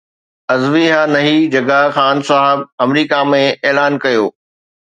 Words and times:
ازويها 0.53 1.01
نهي 1.15 1.35
جگا 1.57 1.77
خان 1.99 2.17
صاحب 2.31 2.59
آمريڪا 2.89 3.19
۾ 3.35 3.43
اعلان 3.65 3.93
ڪيو 4.07 4.25